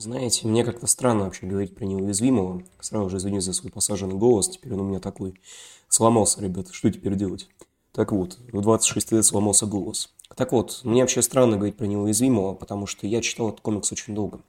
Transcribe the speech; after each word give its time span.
Знаете, 0.00 0.48
мне 0.48 0.64
как-то 0.64 0.86
странно 0.86 1.24
вообще 1.24 1.44
говорить 1.44 1.74
про 1.74 1.84
неуязвимого. 1.84 2.62
Сразу 2.80 3.10
же 3.10 3.18
извини 3.18 3.38
за 3.40 3.52
свой 3.52 3.70
посаженный 3.70 4.14
голос, 4.14 4.48
теперь 4.48 4.72
он 4.72 4.80
у 4.80 4.84
меня 4.84 4.98
такой. 4.98 5.38
Сломался, 5.90 6.40
ребята, 6.40 6.72
что 6.72 6.90
теперь 6.90 7.16
делать? 7.16 7.50
Так 7.92 8.10
вот, 8.12 8.38
в 8.50 8.62
26 8.62 9.12
лет 9.12 9.26
сломался 9.26 9.66
голос. 9.66 10.08
Так 10.36 10.52
вот, 10.52 10.80
мне 10.84 11.02
вообще 11.02 11.22
странно 11.22 11.56
говорить 11.56 11.76
про 11.76 11.86
неуязвимого, 11.86 12.54
потому 12.54 12.86
что 12.86 13.06
я 13.06 13.20
читал 13.20 13.48
этот 13.48 13.60
комикс 13.60 13.90
очень 13.90 14.14
долго. 14.14 14.40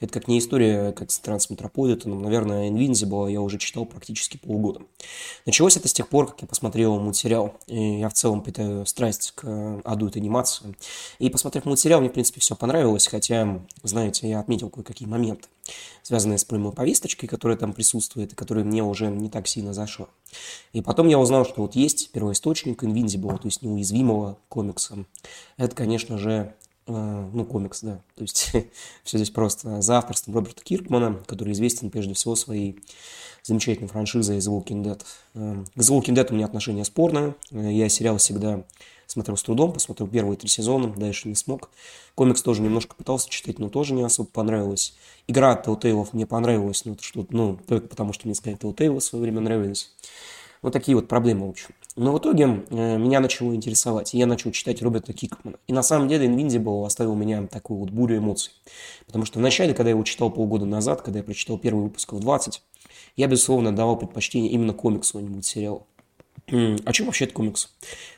Это 0.00 0.12
как 0.12 0.26
не 0.28 0.38
история, 0.38 0.92
как 0.92 1.10
с 1.10 1.18
Трансметрополитеном, 1.20 2.22
наверное, 2.22 2.68
Invincible 2.68 3.30
я 3.30 3.40
уже 3.40 3.58
читал 3.58 3.86
практически 3.86 4.36
полгода. 4.36 4.82
Началось 5.46 5.76
это 5.76 5.88
с 5.88 5.92
тех 5.92 6.08
пор, 6.08 6.26
как 6.26 6.42
я 6.42 6.48
посмотрел 6.48 6.98
мультсериал. 6.98 7.54
И 7.66 8.00
я 8.00 8.08
в 8.08 8.14
целом 8.14 8.42
питаю 8.42 8.84
страсть 8.84 9.32
к 9.36 9.80
аду 9.84 10.08
этой 10.08 10.18
анимации. 10.18 10.74
И 11.20 11.30
посмотрев 11.30 11.64
мультсериал, 11.64 12.00
мне, 12.00 12.10
в 12.10 12.14
принципе, 12.14 12.40
все 12.40 12.56
понравилось, 12.56 13.06
хотя, 13.06 13.60
знаете, 13.84 14.28
я 14.28 14.40
отметил 14.40 14.70
кое-какие 14.70 15.06
моменты 15.06 15.48
связанные 16.02 16.38
с 16.38 16.44
прямой 16.44 16.72
повесточкой, 16.72 17.28
которая 17.28 17.58
там 17.58 17.72
присутствует, 17.72 18.32
и 18.32 18.36
которая 18.36 18.64
мне 18.64 18.82
уже 18.82 19.08
не 19.08 19.28
так 19.28 19.46
сильно 19.46 19.74
зашла. 19.74 20.08
И 20.72 20.80
потом 20.80 21.08
я 21.08 21.18
узнал, 21.18 21.44
что 21.44 21.62
вот 21.62 21.74
есть 21.74 22.10
первоисточник 22.12 22.82
Invincible, 22.82 23.36
то 23.38 23.46
есть 23.46 23.62
неуязвимого 23.62 24.38
комикса. 24.48 25.04
Это, 25.56 25.74
конечно 25.74 26.18
же, 26.18 26.54
э, 26.86 27.30
ну, 27.32 27.44
комикс, 27.44 27.82
да. 27.82 28.00
То 28.14 28.22
есть 28.22 28.50
все 29.04 29.18
здесь 29.18 29.30
просто 29.30 29.80
за 29.80 29.98
авторством 29.98 30.34
Роберта 30.34 30.62
Киркмана, 30.62 31.20
который 31.26 31.52
известен 31.52 31.90
прежде 31.90 32.14
всего 32.14 32.34
своей 32.36 32.80
замечательной 33.42 33.88
франшизой 33.88 34.38
The 34.38 34.50
Walking 34.50 34.82
Dead. 34.82 35.02
Э, 35.34 35.64
к 35.74 35.78
The 35.78 35.98
Walking 35.98 36.14
Dead 36.14 36.26
у 36.30 36.34
меня 36.34 36.46
отношения 36.46 36.84
спорные. 36.84 37.34
Э, 37.50 37.72
я 37.72 37.88
сериал 37.88 38.18
всегда 38.18 38.64
смотрел 39.08 39.36
с 39.36 39.42
трудом, 39.42 39.72
посмотрел 39.72 40.06
первые 40.06 40.36
три 40.36 40.48
сезона, 40.48 40.88
дальше 40.88 41.28
не 41.28 41.34
смог. 41.34 41.70
Комикс 42.14 42.42
тоже 42.42 42.60
немножко 42.62 42.94
пытался 42.94 43.28
читать, 43.30 43.58
но 43.58 43.68
тоже 43.70 43.94
не 43.94 44.02
особо 44.02 44.28
понравилось. 44.28 44.94
Игра 45.26 45.52
от 45.52 45.66
Telltale 45.66 46.08
мне 46.12 46.26
понравилась, 46.26 46.84
но 46.84 46.96
что 47.00 47.26
ну, 47.30 47.58
только 47.66 47.88
потому, 47.88 48.12
что 48.12 48.28
мне 48.28 48.34
сказали 48.34 48.60
Telltale 48.60 48.98
в 48.98 49.00
свое 49.00 49.22
время 49.22 49.40
нравились. 49.40 49.92
Вот 50.60 50.72
такие 50.72 50.94
вот 50.94 51.08
проблемы, 51.08 51.46
в 51.46 51.50
общем. 51.50 51.70
Но 51.98 52.12
в 52.12 52.18
итоге 52.20 52.64
э, 52.70 52.96
меня 52.96 53.18
начало 53.18 53.52
интересовать, 53.56 54.14
и 54.14 54.18
я 54.18 54.26
начал 54.26 54.52
читать 54.52 54.80
Роберта 54.82 55.12
Кикмана. 55.12 55.58
И 55.66 55.72
на 55.72 55.82
самом 55.82 56.06
деле 56.06 56.28
Invincible 56.28 56.86
оставил 56.86 57.12
у 57.12 57.16
меня 57.16 57.44
такую 57.48 57.80
вот 57.80 57.90
бурю 57.90 58.18
эмоций. 58.18 58.52
Потому 59.06 59.24
что 59.24 59.40
вначале, 59.40 59.74
когда 59.74 59.90
я 59.90 59.94
его 59.94 60.04
читал 60.04 60.30
полгода 60.30 60.64
назад, 60.64 61.02
когда 61.02 61.18
я 61.18 61.24
прочитал 61.24 61.58
первый 61.58 61.82
выпуск 61.82 62.12
в 62.12 62.20
20, 62.20 62.62
я, 63.16 63.26
безусловно, 63.26 63.74
давал 63.74 63.98
предпочтение 63.98 64.48
именно 64.52 64.74
комиксу, 64.74 65.18
а 65.18 65.22
не 65.22 65.28
мультсериалу. 65.28 65.88
О 66.46 66.92
чем 66.92 67.06
вообще 67.06 67.24
этот 67.24 67.34
комикс? 67.34 67.74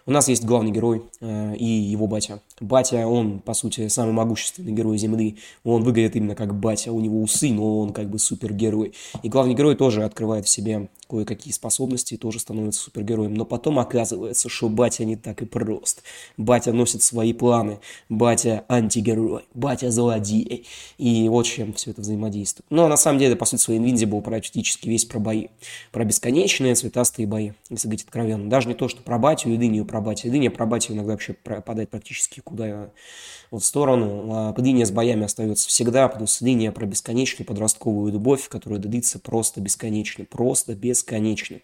У 0.07 0.13
нас 0.13 0.29
есть 0.29 0.45
главный 0.45 0.71
герой 0.71 1.03
э, 1.21 1.57
и 1.57 1.65
его 1.65 2.07
батя. 2.07 2.41
Батя, 2.61 3.07
он, 3.07 3.41
по 3.41 3.55
сути, 3.55 3.89
самый 3.89 4.13
могущественный 4.13 4.73
герой 4.73 4.99
Земли. 4.99 5.37
Он 5.65 5.83
выглядит 5.83 6.17
именно 6.17 6.35
как 6.35 6.55
батя. 6.55 6.93
У 6.93 7.01
него 7.01 7.23
усы, 7.23 7.53
но 7.53 7.81
он 7.81 7.93
как 7.93 8.09
бы 8.09 8.19
супергерой. 8.19 8.95
И 9.23 9.29
главный 9.29 9.55
герой 9.55 9.77
тоже 9.77 10.05
открывает 10.05 10.47
в 10.47 10.49
себе 10.49 10.89
кое-какие 11.11 11.53
способности 11.53 12.17
тоже 12.17 12.39
становится 12.39 12.81
супергероем. 12.81 13.35
Но 13.35 13.45
потом 13.45 13.79
оказывается, 13.79 14.49
что 14.49 14.69
батя 14.69 15.05
не 15.05 15.17
так 15.17 15.43
и 15.43 15.45
прост. 15.45 16.03
Батя 16.37 16.73
носит 16.73 17.03
свои 17.03 17.33
планы. 17.33 17.81
Батя 18.09 18.65
антигерой. 18.69 19.45
Батя 19.53 19.91
злодей. 19.91 20.67
И 20.99 21.29
вот 21.29 21.47
чем 21.47 21.73
все 21.73 21.91
это 21.91 22.01
взаимодействует. 22.01 22.67
Но 22.71 22.87
на 22.87 22.97
самом 22.97 23.19
деле, 23.19 23.35
по 23.35 23.45
сути, 23.45 23.61
свой 23.61 23.81
был 23.81 24.23
практически 24.23 24.89
весь 24.89 25.05
про 25.05 25.19
бои. 25.19 25.49
Про 25.91 26.05
бесконечные 26.05 26.75
цветастые 26.77 27.27
бои, 27.27 27.53
если 27.69 27.89
говорить 27.89 28.05
откровенно. 28.05 28.49
Даже 28.49 28.69
не 28.69 28.75
то, 28.75 28.89
что 28.89 29.03
про 29.03 29.19
батю 29.19 29.51
и 29.51 29.57
дыню 29.57 29.85
про 29.91 30.01
батю. 30.01 30.31
Дыня 30.31 30.51
про 30.51 30.67
батю 30.67 30.93
иногда 30.93 31.13
вообще 31.13 31.33
пропадает 31.33 31.91
практически 31.91 32.41
куда 32.41 32.91
вот 33.51 33.63
в 33.63 33.67
сторону. 33.67 34.29
А 34.33 34.55
линия 34.57 34.87
с 34.87 34.93
боями 34.93 35.25
остается 35.25 35.69
всегда, 35.69 36.09
плюс 36.09 36.41
линия 36.41 36.71
про 36.71 36.87
бесконечную 36.87 37.47
подростковую 37.47 38.13
любовь, 38.13 38.49
которая 38.49 38.79
длится 38.79 39.19
просто 39.19 39.61
бесконечно. 39.61 40.25
Просто 40.25 40.77
бесконечно. 40.77 41.59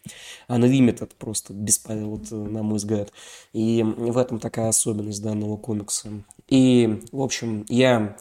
Unlimited 0.48 1.12
просто, 1.16 1.52
бесполезно, 1.52 2.08
вот, 2.08 2.30
на 2.32 2.64
мой 2.64 2.78
взгляд. 2.78 3.12
И 3.52 3.84
в 3.84 4.18
этом 4.18 4.40
такая 4.40 4.68
особенность 4.68 5.22
данного 5.22 5.56
комикса. 5.56 6.08
И, 6.48 7.00
в 7.12 7.22
общем, 7.22 7.64
я 7.68 8.16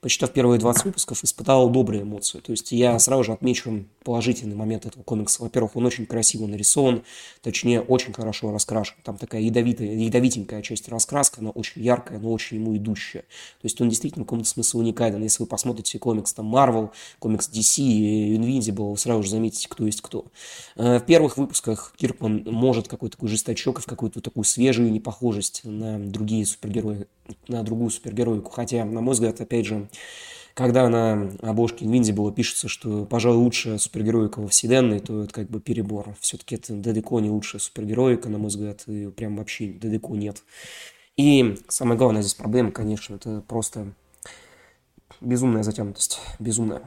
почитав 0.00 0.32
первые 0.32 0.58
20 0.58 0.84
выпусков, 0.84 1.24
испытал 1.24 1.68
добрые 1.70 2.02
эмоции. 2.02 2.40
То 2.40 2.52
есть 2.52 2.72
я 2.72 2.98
сразу 2.98 3.24
же 3.24 3.32
отмечу 3.32 3.84
положительный 4.04 4.54
момент 4.54 4.86
этого 4.86 5.02
комикса. 5.02 5.42
Во-первых, 5.42 5.76
он 5.76 5.84
очень 5.84 6.06
красиво 6.06 6.46
нарисован, 6.46 7.02
точнее, 7.42 7.80
очень 7.80 8.12
хорошо 8.12 8.52
раскрашен. 8.52 8.94
Там 9.02 9.18
такая 9.18 9.40
ядовитая, 9.40 9.94
ядовитенькая 9.94 10.62
часть 10.62 10.88
раскраска, 10.88 11.40
она 11.40 11.50
очень 11.50 11.82
яркая, 11.82 12.18
но 12.18 12.32
очень 12.32 12.58
ему 12.58 12.76
идущая. 12.76 13.22
То 13.22 13.64
есть 13.64 13.80
он 13.80 13.88
действительно 13.88 14.24
в 14.24 14.26
каком-то 14.26 14.48
смысле 14.48 14.80
уникален. 14.80 15.22
Если 15.22 15.42
вы 15.42 15.48
посмотрите 15.48 15.98
комикс 15.98 16.32
там 16.32 16.54
Marvel, 16.54 16.90
комикс 17.18 17.50
DC, 17.50 18.36
Invincible, 18.36 18.92
вы 18.92 18.96
сразу 18.96 19.22
же 19.22 19.30
заметите, 19.30 19.68
кто 19.68 19.86
есть 19.86 20.02
кто. 20.02 20.26
Э, 20.76 20.98
в 20.98 21.04
первых 21.04 21.36
выпусках 21.36 21.92
Киркман 21.96 22.44
может 22.46 22.88
какой-то 22.88 23.16
такой 23.16 23.28
жесточок 23.28 23.80
и 23.80 23.82
в 23.82 23.86
какую-то 23.86 24.20
такую 24.20 24.44
свежую 24.44 24.92
непохожесть 24.92 25.62
на 25.64 25.98
другие 25.98 26.46
супергерои, 26.46 27.06
на 27.48 27.62
другую 27.62 27.90
супергероику. 27.90 28.50
Хотя, 28.50 28.84
на 28.84 29.00
мой 29.00 29.14
взгляд, 29.14 29.40
опять 29.40 29.66
же, 29.66 29.85
когда 30.54 30.88
на 30.88 31.30
обложке 31.42 31.84
Invincible 31.84 32.32
пишется, 32.32 32.66
что, 32.68 33.04
пожалуй, 33.04 33.38
лучшая 33.38 33.76
супергероика 33.76 34.40
во 34.40 34.48
вселенной, 34.48 35.00
то 35.00 35.24
это 35.24 35.34
как 35.34 35.50
бы 35.50 35.60
перебор. 35.60 36.16
Все-таки 36.20 36.54
это 36.54 36.72
далеко 36.74 37.20
не 37.20 37.28
лучшая 37.28 37.60
супергероика, 37.60 38.30
на 38.30 38.38
мой 38.38 38.48
взгляд, 38.48 38.82
и 38.86 39.10
прям 39.10 39.36
вообще 39.36 39.68
далеко 39.72 40.16
нет. 40.16 40.42
И 41.16 41.56
самая 41.68 41.98
главная 41.98 42.22
здесь 42.22 42.34
проблема, 42.34 42.72
конечно, 42.72 43.16
это 43.16 43.42
просто 43.46 43.92
безумная 45.20 45.62
затянутость, 45.62 46.20
безумная 46.38 46.82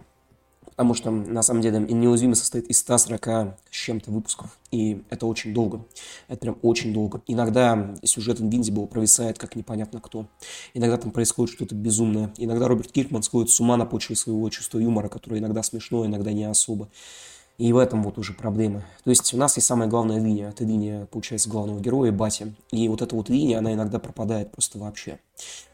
потому 0.79 0.93
что 0.93 1.11
на 1.11 1.41
самом 1.41 1.61
деле 1.61 1.77
неуязвимый 1.79 2.37
состоит 2.37 2.67
из 2.67 2.77
140 2.79 3.27
с 3.69 3.75
чем-то 3.75 4.11
выпусков, 4.11 4.57
и 4.71 5.03
это 5.09 5.25
очень 5.25 5.53
долго, 5.53 5.85
это 6.29 6.39
прям 6.39 6.57
очень 6.61 6.93
долго. 6.93 7.21
Иногда 7.27 7.95
сюжет 8.05 8.39
Invincible 8.39 8.87
провисает 8.87 9.37
как 9.37 9.57
непонятно 9.57 9.99
кто, 9.99 10.27
иногда 10.73 10.95
там 10.95 11.11
происходит 11.11 11.53
что-то 11.53 11.75
безумное, 11.75 12.31
иногда 12.37 12.69
Роберт 12.69 12.93
Киркман 12.93 13.23
сходит 13.23 13.49
с 13.49 13.59
ума 13.59 13.75
на 13.75 13.85
почве 13.85 14.15
своего 14.15 14.49
чувства 14.49 14.79
юмора, 14.79 15.09
которое 15.09 15.41
иногда 15.41 15.63
смешно, 15.63 16.05
иногда 16.05 16.31
не 16.31 16.45
особо. 16.45 16.87
И 17.57 17.73
в 17.73 17.77
этом 17.77 18.01
вот 18.01 18.17
уже 18.17 18.31
проблема. 18.31 18.85
То 19.03 19.09
есть 19.09 19.33
у 19.33 19.37
нас 19.37 19.57
есть 19.57 19.67
самая 19.67 19.89
главная 19.89 20.17
линия. 20.17 20.47
Это 20.47 20.63
линия, 20.63 21.07
получается, 21.07 21.49
главного 21.49 21.81
героя, 21.81 22.13
Бати. 22.13 22.55
И 22.71 22.87
вот 22.87 23.01
эта 23.01 23.13
вот 23.17 23.27
линия, 23.27 23.57
она 23.57 23.73
иногда 23.73 23.99
пропадает 23.99 24.53
просто 24.53 24.79
вообще. 24.79 25.19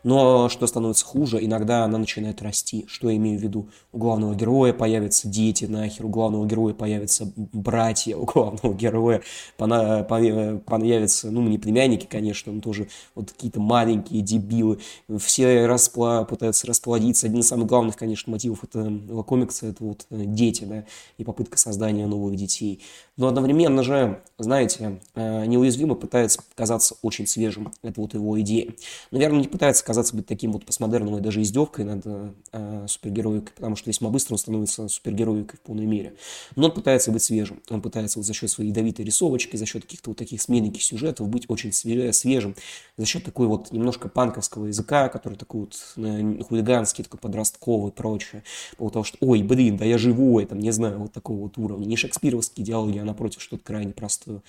Но 0.06 0.50
что 0.50 0.68
становится 0.68 1.04
хуже, 1.04 1.44
иногда 1.44 1.84
она 1.84 1.98
начинает 1.98 2.44
расти. 2.44 2.86
Что 2.88 3.10
я 3.10 3.16
имею 3.16 3.40
в 3.40 3.42
виду? 3.42 3.70
У 3.92 3.98
главного 3.98 4.36
героя 4.36 4.72
появятся 4.72 5.28
дети 5.28 5.66
нахер, 5.66 6.06
у 6.06 6.10
главного 6.10 6.46
героя 6.46 6.76
появятся 6.76 7.34
братья, 7.36 8.16
у 8.16 8.26
главного 8.26 8.76
героя 8.76 9.24
появятся, 9.58 11.32
ну, 11.32 11.42
не 11.42 11.58
племянники, 11.58 12.06
конечно, 12.06 12.54
но 12.54 12.62
тоже 12.62 12.88
вот 13.16 13.32
какие-то 13.32 13.60
маленькие 13.60 14.22
дебилы. 14.22 14.78
Все 15.18 15.66
распла 15.66 16.24
пытаются 16.24 16.68
расплодиться. 16.68 17.26
Один 17.26 17.40
из 17.40 17.48
самых 17.48 17.66
главных, 17.66 17.98
конечно, 17.98 18.32
мотивов 18.32 18.64
этого 18.64 19.24
комикса– 19.24 19.66
это 19.68 19.84
вот 19.84 20.06
э, 20.12 20.24
дети, 20.26 20.66
да, 20.66 20.86
и 21.18 21.24
попытка 21.24 21.58
создания 21.58 22.06
новых 22.06 22.36
детей. 22.36 22.84
Но 23.18 23.28
одновременно 23.28 23.82
же, 23.82 24.22
знаете, 24.38 25.00
э, 25.14 25.46
неуязвимо 25.46 25.96
пытается 25.96 26.42
казаться 26.54 26.96
очень 27.02 27.28
свежим. 27.28 27.72
Это 27.82 28.02
вот 28.02 28.14
его 28.14 28.40
идея. 28.42 28.74
Наверное, 29.12 29.40
не 29.40 29.48
пытается 29.48 29.86
казаться 29.86 30.16
быть 30.16 30.26
таким 30.26 30.52
вот 30.52 30.66
постмодерном 30.66 31.18
и 31.18 31.22
даже 31.22 31.42
издевкой 31.42 31.86
над 31.86 32.04
э, 32.52 32.86
супергероикой, 32.90 33.54
потому 33.56 33.78
что 33.78 33.90
весьма 33.90 34.10
быстро 34.10 34.34
он 34.34 34.38
становится 34.38 34.90
супергероикой 34.90 35.58
в 35.58 35.62
полной 35.62 35.86
мере. 35.86 36.16
Но 36.58 36.66
он 36.66 36.74
пытается 36.74 37.12
быть 37.12 37.24
свежим. 37.24 37.62
Он 37.70 37.82
пытается 37.82 38.20
вот 38.20 38.26
за 38.26 38.34
счет 38.34 38.50
своей 38.50 38.72
ядовитой 38.72 39.06
рисовочки, 39.06 39.56
за 39.56 39.66
счет 39.66 39.84
каких-то 39.84 40.10
вот 40.10 40.18
таких 40.18 40.42
сменных 40.42 40.82
сюжетов 40.82 41.30
быть 41.30 41.46
очень 41.48 41.72
свежим, 41.72 42.56
за 42.98 43.06
счет 43.06 43.24
такой 43.24 43.48
вот 43.48 43.72
немножко 43.72 44.10
панковского 44.10 44.66
языка, 44.66 45.08
который 45.08 45.36
такой 45.36 45.62
вот 45.62 45.76
э, 45.96 46.44
хулиганский, 46.44 47.06
такой 47.06 47.20
подростковый 47.22 47.92
и 47.92 47.94
прочее. 47.94 48.44
По 48.72 48.78
поводу 48.78 48.94
того, 48.94 49.04
что, 49.06 49.18
ой, 49.22 49.42
блин, 49.42 49.78
да 49.78 49.86
я 49.86 49.98
живой, 49.98 50.46
там, 50.46 50.60
не 50.60 50.72
знаю, 50.72 51.00
вот 51.00 51.14
такого 51.14 51.44
вот 51.44 51.58
уровня. 51.58 51.86
Не 51.86 51.96
шекспировские 51.96 52.66
диалоги, 52.66 52.98
а 52.98 53.05
напротив 53.06 53.42
что-то 53.42 53.64
крайне 53.64 53.94
простое. 53.94 54.42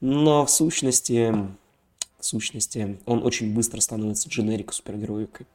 Но 0.00 0.46
в 0.46 0.50
сущности, 0.50 1.34
сущности, 2.26 2.98
он 3.06 3.24
очень 3.24 3.54
быстро 3.54 3.80
становится 3.80 4.28
дженерик 4.28 4.72
супергероикой. 4.72 5.46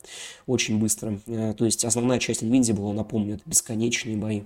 Очень 0.48 0.80
быстро. 0.80 1.19
Э, 1.27 1.53
то 1.56 1.65
есть 1.65 1.86
основная 1.86 2.19
часть 2.19 2.44
Invincible, 2.44 2.94
напомню, 2.94 3.36
это 3.36 3.44
бесконечные 3.45 4.18
бои. 4.18 4.44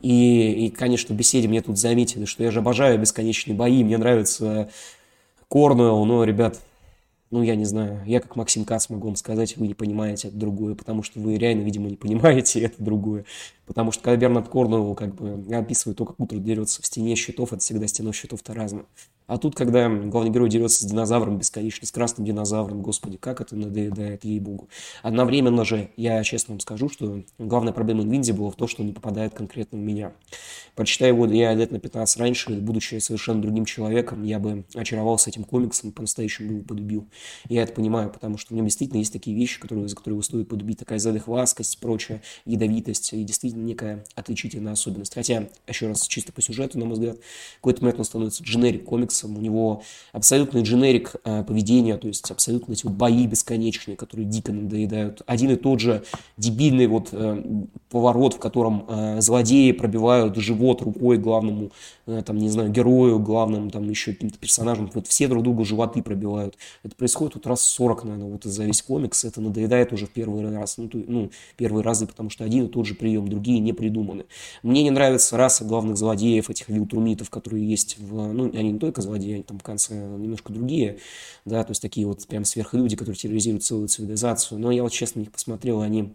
И, 0.00 0.66
и, 0.66 0.70
конечно, 0.70 1.14
в 1.14 1.18
беседе 1.18 1.48
мне 1.48 1.62
тут 1.62 1.78
заметили, 1.78 2.24
что 2.24 2.42
я 2.42 2.50
же 2.50 2.60
обожаю 2.60 2.98
бесконечные 2.98 3.54
бои, 3.54 3.84
мне 3.84 3.98
нравится 3.98 4.70
Корнуэлл, 5.48 6.04
но, 6.04 6.24
ребят, 6.24 6.60
ну, 7.30 7.42
я 7.42 7.56
не 7.56 7.64
знаю, 7.64 8.02
я 8.06 8.20
как 8.20 8.36
Максим 8.36 8.64
Кац 8.64 8.88
могу 8.88 9.08
вам 9.08 9.16
сказать, 9.16 9.56
вы 9.56 9.66
не 9.66 9.74
понимаете 9.74 10.28
это 10.28 10.36
другое, 10.36 10.74
потому 10.74 11.02
что 11.02 11.18
вы 11.18 11.36
реально, 11.36 11.62
видимо, 11.62 11.88
не 11.88 11.96
понимаете 11.96 12.60
это 12.62 12.82
другое. 12.82 13.24
Потому 13.66 13.92
что 13.92 14.02
когда 14.02 14.16
Бернард 14.16 14.48
Корнуэлл 14.48 14.94
как 14.94 15.14
бы 15.14 15.44
описывает 15.54 15.98
то, 15.98 16.04
как 16.04 16.20
утро 16.20 16.38
дерется 16.38 16.82
в 16.82 16.86
стене 16.86 17.16
щитов, 17.16 17.52
это 17.52 17.60
всегда 17.60 17.86
стена 17.86 18.12
щитов-то 18.12 18.54
разная. 18.54 18.86
А 19.26 19.38
тут, 19.38 19.56
когда 19.56 19.88
главный 19.88 20.30
герой 20.30 20.48
дерется 20.48 20.84
с 20.84 20.88
динозавром 20.88 21.38
бесконечно, 21.38 21.86
с 21.86 21.90
красным 21.90 22.24
динозавром, 22.24 22.80
господи, 22.80 23.16
как 23.16 23.40
это 23.40 23.56
надоедает, 23.56 24.24
ей-богу. 24.24 24.68
Одновременно 25.02 25.64
же, 25.64 25.90
я 25.96 26.22
честно 26.22 26.52
вам 26.52 26.60
скажу, 26.60 26.88
что 26.88 27.22
главная 27.38 27.72
проблема 27.72 28.04
Инвинди 28.04 28.30
была 28.30 28.50
в 28.50 28.54
том, 28.54 28.68
что 28.68 28.82
он 28.82 28.86
не 28.86 28.92
попадает 28.92 29.34
конкретно 29.34 29.78
в 29.78 29.80
меня. 29.80 30.12
Прочитая 30.76 31.08
его 31.08 31.26
я 31.26 31.54
лет 31.54 31.72
на 31.72 31.80
15 31.80 32.20
раньше, 32.20 32.52
будучи 32.52 32.98
совершенно 32.98 33.42
другим 33.42 33.64
человеком, 33.64 34.22
я 34.22 34.38
бы 34.38 34.64
очаровался 34.74 35.30
этим 35.30 35.42
комиксом, 35.42 35.90
по-настоящему 35.90 36.52
его 36.52 36.62
полюбил. 36.62 37.08
Я 37.48 37.64
это 37.64 37.72
понимаю, 37.72 38.10
потому 38.10 38.38
что 38.38 38.54
в 38.54 38.56
нем 38.56 38.66
действительно 38.66 38.98
есть 38.98 39.12
такие 39.12 39.36
вещи, 39.36 39.58
которые, 39.58 39.88
за 39.88 39.96
которые 39.96 40.14
его 40.14 40.22
стоит 40.22 40.48
полюбить, 40.48 40.78
такая 40.78 41.00
задыхваскость, 41.00 41.80
прочая 41.80 42.22
ядовитость 42.44 43.12
и 43.12 43.24
действительно 43.24 43.55
некая 43.56 44.04
отличительная 44.14 44.72
особенность. 44.72 45.14
Хотя, 45.14 45.48
еще 45.66 45.88
раз, 45.88 46.06
чисто 46.06 46.32
по 46.32 46.42
сюжету, 46.42 46.78
на 46.78 46.84
мой 46.84 46.94
взгляд, 46.94 47.16
какой-то 47.56 47.82
момент 47.82 47.98
он 47.98 48.04
становится 48.04 48.44
дженерик 48.44 48.84
комиксом, 48.84 49.36
у 49.36 49.40
него 49.40 49.82
абсолютный 50.12 50.62
дженерик 50.62 51.16
э, 51.24 51.44
поведения, 51.44 51.96
то 51.96 52.08
есть 52.08 52.30
абсолютно 52.30 52.72
эти 52.72 52.86
бои 52.86 53.26
бесконечные, 53.26 53.96
которые 53.96 54.26
дико 54.26 54.52
надоедают. 54.52 55.22
Один 55.26 55.50
и 55.50 55.56
тот 55.56 55.80
же 55.80 56.04
дебильный 56.36 56.86
вот 56.86 57.08
э, 57.12 57.42
поворот, 57.90 58.34
в 58.34 58.38
котором 58.38 58.84
э, 58.88 59.20
злодеи 59.20 59.72
пробивают 59.72 60.36
живот 60.36 60.82
рукой 60.82 61.18
главному, 61.18 61.70
э, 62.06 62.22
там, 62.24 62.38
не 62.38 62.48
знаю, 62.48 62.70
герою, 62.70 63.18
главному, 63.18 63.70
там, 63.70 63.88
еще 63.88 64.12
каким-то 64.12 64.38
персонажам, 64.38 64.90
вот 64.94 65.06
все 65.06 65.28
друг 65.28 65.42
другу 65.42 65.64
животы 65.64 66.02
пробивают. 66.02 66.56
Это 66.82 66.94
происходит 66.94 67.34
вот 67.36 67.46
раз 67.46 67.62
40, 67.62 68.04
наверное, 68.04 68.30
вот 68.30 68.44
за 68.44 68.64
весь 68.64 68.82
комикс, 68.82 69.24
это 69.24 69.40
надоедает 69.40 69.92
уже 69.92 70.06
в 70.06 70.10
первый 70.10 70.48
раз, 70.56 70.78
ну, 70.78 70.88
то, 70.88 70.98
ну 71.06 71.30
первые 71.56 71.82
разы, 71.82 72.06
потому 72.06 72.30
что 72.30 72.44
один 72.44 72.66
и 72.66 72.68
тот 72.68 72.86
же 72.86 72.94
прием, 72.94 73.28
другие 73.28 73.45
не 73.50 73.72
придуманы. 73.72 74.26
Мне 74.62 74.82
не 74.82 74.90
нравится 74.90 75.36
раса 75.36 75.64
главных 75.64 75.96
злодеев, 75.96 76.50
этих 76.50 76.68
вилтрумитов, 76.68 77.30
которые 77.30 77.68
есть 77.68 77.98
в, 77.98 78.32
ну, 78.32 78.44
они 78.44 78.72
не 78.72 78.78
только 78.78 79.02
злодеи, 79.02 79.34
они 79.34 79.42
там 79.42 79.58
в 79.58 79.62
конце 79.62 79.94
немножко 79.94 80.52
другие, 80.52 80.98
да, 81.44 81.62
то 81.64 81.70
есть 81.70 81.82
такие 81.82 82.06
вот 82.06 82.26
прям 82.26 82.44
сверхлюди, 82.44 82.96
которые 82.96 83.16
терроризируют 83.16 83.64
целую 83.64 83.88
цивилизацию, 83.88 84.58
но 84.58 84.70
я 84.70 84.82
вот 84.82 84.92
честно 84.92 85.20
них 85.20 85.32
посмотрел, 85.32 85.80
они 85.80 86.14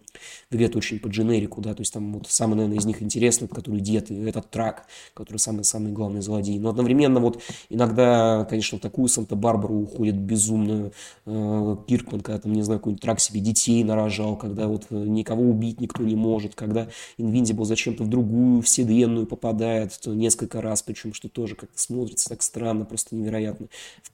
где-то 0.50 0.78
очень 0.78 0.98
по 0.98 1.08
дженерику, 1.08 1.60
да, 1.60 1.74
то 1.74 1.80
есть 1.80 1.92
там 1.92 2.12
вот 2.12 2.26
самый, 2.28 2.54
наверное, 2.54 2.78
из 2.78 2.84
них 2.84 3.02
интересный, 3.02 3.48
который 3.48 3.80
дед, 3.80 4.10
и 4.10 4.14
этот 4.24 4.50
трак, 4.50 4.86
который 5.14 5.38
самый-самый 5.38 5.92
главный 5.92 6.20
злодей. 6.20 6.58
Но 6.58 6.70
одновременно 6.70 7.20
вот 7.20 7.42
иногда, 7.68 8.46
конечно, 8.48 8.78
в 8.78 8.80
такую 8.80 9.08
Санта-Барбару 9.08 9.80
уходит 9.80 10.16
безумную 10.16 10.92
э, 11.26 11.76
Киркман, 11.86 12.20
когда 12.20 12.38
там, 12.40 12.52
не 12.52 12.62
знаю, 12.62 12.80
какой-нибудь 12.80 13.02
трак 13.02 13.20
себе 13.20 13.40
детей 13.40 13.82
нарожал, 13.84 14.36
когда 14.36 14.68
вот 14.68 14.86
э, 14.90 14.94
никого 14.94 15.42
убить 15.42 15.80
никто 15.80 16.02
не 16.02 16.16
может, 16.16 16.54
когда 16.54 16.88
Инвинзибл 17.22 17.64
зачем-то 17.64 18.04
в 18.04 18.08
другую 18.08 18.62
вселенную 18.62 19.26
попадает 19.26 19.98
то 20.02 20.12
несколько 20.12 20.60
раз, 20.60 20.82
причем 20.82 21.14
что 21.14 21.28
тоже 21.28 21.54
как-то 21.54 21.78
смотрится 21.78 22.28
так 22.28 22.42
странно, 22.42 22.84
просто 22.84 23.14
невероятно. 23.14 23.68
В, 24.02 24.10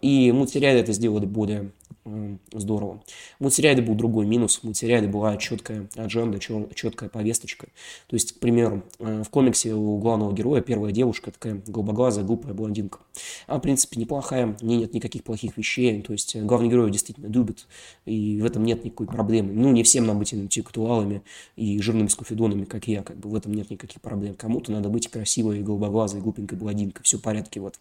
и 0.00 0.32
мультсериале 0.32 0.80
это 0.80 0.92
сделали 0.92 1.26
более 1.26 1.72
здорово. 2.52 3.02
В 3.38 3.42
мультсериале 3.42 3.82
был 3.82 3.94
другой 3.94 4.26
минус. 4.26 4.58
В 4.58 4.64
мультсериале 4.64 5.06
была 5.06 5.36
четкая 5.36 5.88
адженда, 5.94 6.38
четкая 6.38 7.08
повесточка. 7.08 7.68
То 8.08 8.16
есть, 8.16 8.32
к 8.32 8.38
примеру, 8.40 8.82
э, 8.98 9.22
в 9.24 9.30
комиксе 9.30 9.74
у 9.74 9.98
главного 9.98 10.32
героя 10.32 10.62
первая 10.62 10.92
девушка 10.92 11.30
такая 11.30 11.62
голубоглазая, 11.66 12.24
глупая 12.24 12.54
блондинка. 12.54 12.98
Она, 13.46 13.58
в 13.58 13.62
принципе, 13.62 14.00
неплохая, 14.00 14.56
в 14.58 14.62
ней 14.62 14.78
нет 14.78 14.94
никаких 14.94 15.22
плохих 15.22 15.56
вещей. 15.56 16.02
То 16.02 16.12
есть, 16.12 16.34
главный 16.36 16.68
герой 16.68 16.90
действительно 16.90 17.28
любит, 17.28 17.66
и 18.04 18.40
в 18.40 18.44
этом 18.44 18.64
нет 18.64 18.84
никакой 18.84 19.06
проблемы. 19.06 19.52
Ну, 19.52 19.70
не 19.70 19.84
всем 19.84 20.06
надо 20.06 20.18
быть 20.18 20.34
интеллектуалами 20.34 21.22
и 21.56 21.80
жирными 21.80 22.08
скуфидонами, 22.08 22.64
как 22.64 22.88
я. 22.88 23.02
Как 23.02 23.16
бы 23.16 23.28
в 23.28 23.34
этом 23.36 23.54
нет 23.54 23.70
никаких 23.70 24.00
проблем. 24.00 24.34
Кому-то 24.34 24.72
надо 24.72 24.88
быть 24.88 25.08
красивой, 25.08 25.62
голубоглазой, 25.62 26.20
глупенькой 26.20 26.58
блондинкой. 26.58 27.04
Все 27.04 27.18
в 27.18 27.22
порядке, 27.22 27.60
вот. 27.60 27.78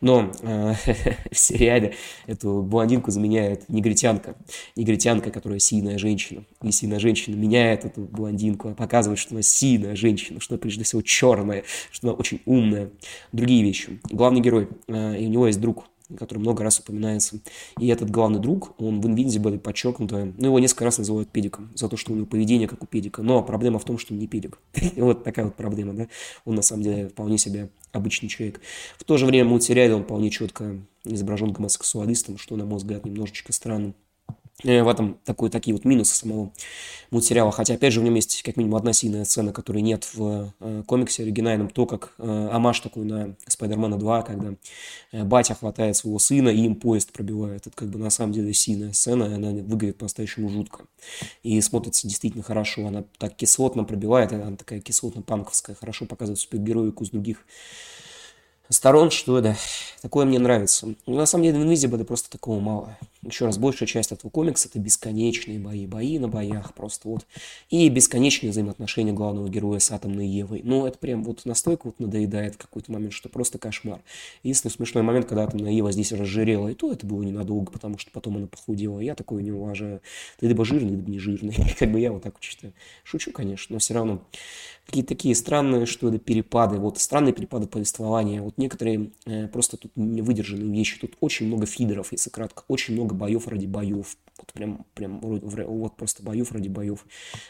Но 0.00 0.30
э, 0.42 0.74
в 1.32 1.38
сериале 1.38 1.94
эту 2.26 2.62
блондинку 2.62 3.10
заменяет 3.10 3.55
это 3.56 3.72
негритянка. 3.72 4.36
Негритянка, 4.76 5.30
которая 5.30 5.58
сильная 5.58 5.98
женщина. 5.98 6.44
И 6.62 6.70
сильная 6.70 6.98
женщина 6.98 7.34
меняет 7.34 7.84
эту 7.84 8.02
блондинку, 8.02 8.74
показывает, 8.74 9.18
что 9.18 9.34
она 9.34 9.42
сильная 9.42 9.96
женщина, 9.96 10.40
что 10.40 10.54
она 10.54 10.60
прежде 10.60 10.84
всего 10.84 11.02
черная, 11.02 11.64
что 11.90 12.08
она 12.08 12.16
очень 12.16 12.40
умная. 12.46 12.90
Другие 13.32 13.62
вещи. 13.62 14.00
Главный 14.10 14.40
герой, 14.40 14.68
э, 14.88 15.18
и 15.20 15.26
у 15.26 15.28
него 15.28 15.46
есть 15.46 15.60
друг, 15.60 15.84
который 16.18 16.38
много 16.38 16.62
раз 16.62 16.78
упоминается. 16.78 17.40
И 17.78 17.88
этот 17.88 18.10
главный 18.10 18.38
друг, 18.38 18.74
он 18.80 19.00
в 19.00 19.06
Invincible 19.06 19.58
подчеркнуто, 19.58 20.32
ну, 20.36 20.46
его 20.46 20.58
несколько 20.58 20.84
раз 20.84 20.98
называют 20.98 21.30
педиком, 21.30 21.70
за 21.74 21.88
то, 21.88 21.96
что 21.96 22.12
у 22.12 22.16
него 22.16 22.26
поведение 22.26 22.68
как 22.68 22.82
у 22.82 22.86
педика. 22.86 23.22
Но 23.22 23.42
проблема 23.42 23.78
в 23.78 23.84
том, 23.84 23.98
что 23.98 24.14
он 24.14 24.20
не 24.20 24.26
педик. 24.26 24.58
Вот 24.96 25.24
такая 25.24 25.46
вот 25.46 25.54
проблема, 25.54 25.92
да. 25.92 26.08
Он 26.44 26.54
на 26.54 26.62
самом 26.62 26.82
деле 26.82 27.08
вполне 27.08 27.38
себе 27.38 27.70
обычный 27.92 28.28
человек. 28.28 28.60
В 28.98 29.04
то 29.04 29.16
же 29.16 29.26
время 29.26 29.44
в 29.46 29.48
мультсериале 29.48 29.94
он 29.94 30.04
вполне 30.04 30.30
четко 30.30 30.80
изображен 31.04 31.52
гомосексуалистом, 31.52 32.38
что, 32.38 32.56
на 32.56 32.64
мой 32.64 32.78
взгляд, 32.78 33.04
немножечко 33.04 33.52
странно. 33.52 33.94
Э, 34.64 34.82
в 34.82 34.88
этом 34.88 35.18
такой, 35.24 35.50
такие 35.50 35.74
вот 35.74 35.84
минусы 35.84 36.14
самого 36.14 36.52
мультсериала. 37.10 37.52
Хотя, 37.52 37.74
опять 37.74 37.92
же, 37.92 38.00
в 38.00 38.04
нем 38.04 38.14
есть 38.14 38.42
как 38.42 38.56
минимум 38.56 38.76
одна 38.76 38.92
сильная 38.92 39.24
сцена, 39.24 39.52
которой 39.52 39.82
нет 39.82 40.08
в 40.14 40.52
э, 40.60 40.82
комиксе 40.86 41.24
оригинальном. 41.24 41.68
То, 41.68 41.86
как 41.86 42.14
э, 42.18 42.48
Амаш 42.52 42.80
такой 42.80 43.04
на 43.04 43.36
Спайдермена 43.46 43.98
2, 43.98 44.22
когда 44.22 44.54
э, 45.12 45.24
батя 45.24 45.54
хватает 45.54 45.96
своего 45.96 46.18
сына 46.18 46.48
и 46.48 46.60
им 46.60 46.76
поезд 46.76 47.12
пробивает. 47.12 47.66
Это 47.66 47.76
как 47.76 47.88
бы 47.88 47.98
на 47.98 48.10
самом 48.10 48.32
деле 48.32 48.52
сильная 48.54 48.92
сцена, 48.92 49.24
и 49.24 49.34
она 49.34 49.50
выглядит 49.50 49.98
по-настоящему 49.98 50.48
жутко. 50.48 50.84
И 51.42 51.60
смотрится 51.60 52.08
действительно 52.08 52.42
хорошо. 52.42 52.86
Она 52.86 53.04
так 53.18 53.36
кислотно 53.36 53.84
пробивает, 53.84 54.32
она 54.32 54.56
такая 54.56 54.80
кислотно-панковская, 54.80 55.74
хорошо 55.74 56.06
показывает 56.06 56.40
супергероику 56.40 57.04
с 57.04 57.10
других 57.10 57.44
сторон, 58.68 59.10
что 59.10 59.40
да, 59.40 59.56
такое 60.02 60.24
мне 60.24 60.38
нравится. 60.38 60.94
Но 61.06 61.16
на 61.16 61.26
самом 61.26 61.44
деле 61.44 61.58
в 61.58 61.64
Invisible 61.64 62.04
просто 62.04 62.30
такого 62.30 62.60
мало. 62.60 62.98
Еще 63.26 63.44
раз, 63.44 63.58
большая 63.58 63.86
часть 63.86 64.12
этого 64.12 64.30
комикса 64.30 64.68
это 64.68 64.78
бесконечные 64.78 65.58
бои, 65.58 65.86
бои 65.86 66.18
на 66.18 66.28
боях 66.28 66.74
просто 66.74 67.08
вот. 67.08 67.26
И 67.70 67.88
бесконечные 67.88 68.50
взаимоотношения 68.50 69.12
главного 69.12 69.48
героя 69.48 69.78
с 69.78 69.90
Атомной 69.90 70.26
Евой. 70.26 70.60
Ну, 70.64 70.86
это 70.86 70.98
прям 70.98 71.24
вот 71.24 71.44
настолько 71.44 71.86
вот 71.86 72.00
надоедает 72.00 72.54
в 72.54 72.58
какой-то 72.58 72.92
момент, 72.92 73.12
что 73.12 73.28
просто 73.28 73.58
кошмар. 73.58 74.00
Единственный 74.42 74.72
смешной 74.72 75.02
момент, 75.02 75.26
когда 75.26 75.44
Атомная 75.44 75.72
Ева 75.72 75.92
здесь 75.92 76.12
разжирела, 76.12 76.68
и 76.68 76.74
то 76.74 76.92
это 76.92 77.06
было 77.06 77.22
ненадолго, 77.22 77.72
потому 77.72 77.98
что 77.98 78.10
потом 78.10 78.36
она 78.36 78.46
похудела. 78.46 79.00
Я 79.00 79.14
такое 79.14 79.42
не 79.42 79.52
уважаю. 79.52 80.00
Ты 80.38 80.46
либо 80.46 80.64
жирный, 80.64 80.90
либо 80.90 81.10
не 81.10 81.18
жирный. 81.18 81.56
Как 81.78 81.90
бы 81.90 82.00
я 82.00 82.12
вот 82.12 82.22
так 82.22 82.34
вот 82.34 82.42
считаю. 82.42 82.72
Шучу, 83.04 83.32
конечно, 83.32 83.74
но 83.74 83.78
все 83.78 83.94
равно 83.94 84.22
какие-то 84.86 85.08
такие 85.08 85.34
странные, 85.34 85.84
что 85.86 86.08
ли, 86.10 86.18
перепады. 86.18 86.78
Вот 86.78 86.98
странные 86.98 87.32
перепады 87.32 87.66
повествования. 87.66 88.40
Вот 88.40 88.56
некоторые 88.56 89.10
э, 89.26 89.48
просто 89.48 89.76
тут 89.76 89.92
не 89.96 90.22
выдержанные 90.22 90.72
вещи. 90.72 90.98
Тут 90.98 91.16
очень 91.20 91.46
много 91.46 91.66
фидеров, 91.66 92.12
если 92.12 92.30
кратко. 92.30 92.62
Очень 92.68 92.94
много 92.94 93.14
боев 93.16 93.48
ради 93.48 93.66
боев. 93.66 94.16
Вот 94.38 94.52
прям, 94.52 94.84
прям 94.94 95.20
вот 95.20 95.96
просто 95.96 96.22
боев 96.22 96.52
ради 96.52 96.68
боев. 96.68 97.06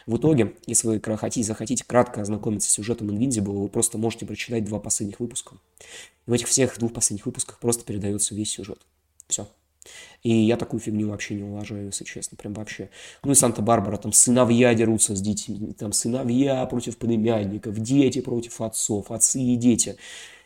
В 0.06 0.16
итоге, 0.16 0.54
если 0.66 0.86
вы 0.88 1.16
хотите, 1.16 1.46
захотите 1.46 1.84
кратко 1.84 2.22
ознакомиться 2.22 2.70
с 2.70 2.72
сюжетом 2.72 3.10
Invincible, 3.10 3.62
вы 3.62 3.68
просто 3.68 3.98
можете 3.98 4.24
прочитать 4.24 4.64
два 4.64 4.78
последних 4.78 5.20
выпуска. 5.20 5.56
В 6.26 6.32
этих 6.32 6.46
всех 6.46 6.78
двух 6.78 6.92
последних 6.92 7.26
выпусках 7.26 7.58
просто 7.58 7.84
передается 7.84 8.34
весь 8.34 8.50
сюжет. 8.50 8.78
Все. 9.26 9.48
И 10.22 10.32
я 10.32 10.56
такую 10.56 10.80
фигню 10.80 11.10
вообще 11.10 11.34
не 11.34 11.44
уважаю, 11.44 11.86
если 11.86 12.04
честно, 12.04 12.36
прям 12.36 12.54
вообще. 12.54 12.90
Ну 13.22 13.32
и 13.32 13.34
Санта-Барбара, 13.34 13.96
там 13.96 14.12
сыновья 14.12 14.74
дерутся 14.74 15.14
с 15.14 15.20
детьми, 15.20 15.72
там 15.74 15.92
сыновья 15.92 16.66
против 16.66 16.96
племянников, 16.98 17.78
дети 17.78 18.20
против 18.20 18.60
отцов, 18.60 19.10
отцы 19.10 19.40
и 19.40 19.56
дети. 19.56 19.96